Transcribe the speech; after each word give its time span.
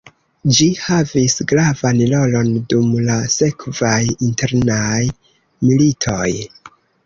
Ĝi 0.59 0.65
havis 0.85 1.35
gravan 1.51 1.99
rolon 2.13 2.49
dum 2.73 2.97
la 3.11 3.19
sekvaj 3.35 3.95
internaj 4.31 4.99
militoj. 5.69 6.29